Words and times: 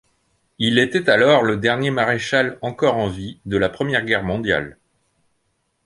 Il 0.57 0.79
était 0.79 1.11
alors 1.11 1.43
le 1.43 1.57
dernier 1.57 1.91
maréchal 1.91 2.57
encore 2.63 2.95
en 2.97 3.07
vie 3.07 3.39
de 3.45 3.55
la 3.55 3.69
Première 3.69 4.03
Guerre 4.03 4.23
mondiale. 4.23 4.79